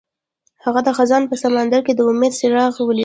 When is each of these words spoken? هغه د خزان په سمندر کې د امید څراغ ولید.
هغه 0.63 0.79
د 0.87 0.89
خزان 0.97 1.23
په 1.27 1.35
سمندر 1.43 1.81
کې 1.85 1.93
د 1.95 1.99
امید 2.09 2.33
څراغ 2.39 2.73
ولید. 2.83 2.99